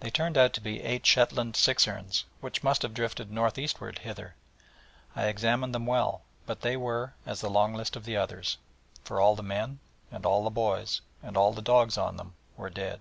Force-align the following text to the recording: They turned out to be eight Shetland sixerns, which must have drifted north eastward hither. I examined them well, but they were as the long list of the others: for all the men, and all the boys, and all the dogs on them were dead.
They 0.00 0.10
turned 0.10 0.36
out 0.36 0.52
to 0.52 0.60
be 0.60 0.82
eight 0.82 1.06
Shetland 1.06 1.54
sixerns, 1.56 2.24
which 2.42 2.62
must 2.62 2.82
have 2.82 2.92
drifted 2.92 3.30
north 3.32 3.56
eastward 3.56 4.00
hither. 4.00 4.34
I 5.16 5.28
examined 5.28 5.74
them 5.74 5.86
well, 5.86 6.20
but 6.44 6.60
they 6.60 6.76
were 6.76 7.14
as 7.24 7.40
the 7.40 7.48
long 7.48 7.72
list 7.72 7.96
of 7.96 8.04
the 8.04 8.14
others: 8.14 8.58
for 9.04 9.22
all 9.22 9.34
the 9.34 9.42
men, 9.42 9.78
and 10.12 10.26
all 10.26 10.44
the 10.44 10.50
boys, 10.50 11.00
and 11.22 11.34
all 11.34 11.54
the 11.54 11.62
dogs 11.62 11.96
on 11.96 12.18
them 12.18 12.34
were 12.58 12.68
dead. 12.68 13.00